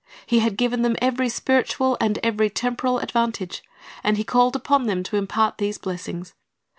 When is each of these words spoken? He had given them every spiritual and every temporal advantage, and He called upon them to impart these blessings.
He 0.25 0.39
had 0.39 0.57
given 0.57 0.81
them 0.81 0.95
every 0.99 1.29
spiritual 1.29 1.95
and 2.01 2.17
every 2.23 2.49
temporal 2.49 2.97
advantage, 2.97 3.61
and 4.03 4.17
He 4.17 4.23
called 4.23 4.55
upon 4.55 4.87
them 4.87 5.03
to 5.03 5.15
impart 5.15 5.59
these 5.59 5.77
blessings. 5.77 6.33